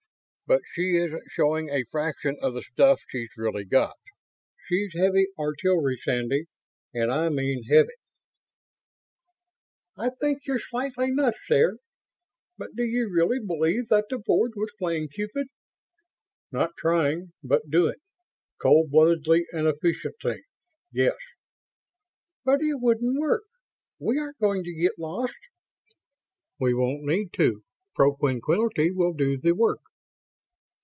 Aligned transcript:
But 0.47 0.63
she 0.73 0.97
isn't 0.97 1.31
showing 1.31 1.69
a 1.69 1.85
fraction 1.85 2.35
of 2.41 2.53
the 2.53 2.61
stuff 2.61 2.99
she's 3.07 3.29
really 3.37 3.63
got. 3.63 3.95
She's 4.67 4.91
heavy 4.93 5.27
artillery, 5.39 5.97
Sandy. 6.03 6.47
And 6.93 7.09
I 7.09 7.29
mean 7.29 7.63
heavy." 7.69 7.93
"I 9.97 10.09
think 10.19 10.45
you're 10.45 10.59
slightly 10.59 11.09
nuts 11.09 11.39
there. 11.47 11.77
But 12.57 12.75
do 12.75 12.83
you 12.83 13.09
really 13.15 13.39
believe 13.39 13.87
that 13.87 14.07
the 14.09 14.17
Board 14.17 14.51
was 14.57 14.73
playing 14.77 15.07
Cupid?" 15.07 15.47
"Not 16.51 16.71
trying, 16.77 17.31
but 17.41 17.69
doing. 17.69 18.01
Cold 18.61 18.91
bloodedly 18.91 19.45
and 19.53 19.67
efficiently. 19.67 20.41
Yes." 20.91 21.15
"But 22.43 22.59
it 22.61 22.81
wouldn't 22.81 23.17
work! 23.17 23.43
We 23.99 24.19
aren't 24.19 24.39
going 24.39 24.65
to 24.65 24.73
get 24.73 24.99
lost!" 24.99 25.33
"We 26.59 26.73
won't 26.73 27.03
need 27.03 27.31
to. 27.35 27.63
Propinquity 27.95 28.91
will 28.91 29.13
do 29.13 29.37
the 29.37 29.55
work." 29.55 29.79